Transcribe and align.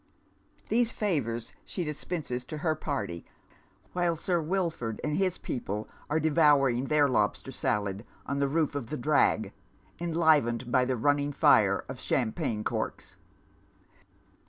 Theae 0.67 0.77
98 0.77 0.83
Dead 0.83 0.83
Meris 0.83 0.87
Shoes, 0.87 0.97
favours 0.97 1.53
she 1.63 1.83
dispenses 1.83 2.45
to 2.45 2.57
her 2.57 2.73
party, 2.73 3.23
whilft 3.95 4.19
Sir 4.21 4.41
Wilford 4.41 4.99
and 5.03 5.15
his 5.15 5.37
people 5.37 5.87
are 6.09 6.19
devomir.g 6.19 6.87
their 6.87 7.07
lobster 7.07 7.51
salad 7.51 8.03
on 8.25 8.39
the 8.39 8.47
roof 8.47 8.73
of 8.73 8.87
the 8.87 8.97
drag, 8.97 9.53
enli 9.99 10.41
vened 10.41 10.71
by 10.71 10.85
a 10.87 10.95
running 10.95 11.31
iire 11.33 11.83
of 11.87 11.99
champagne 11.99 12.63
corks. 12.63 13.17